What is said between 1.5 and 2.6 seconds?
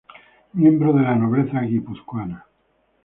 guipuzcoana.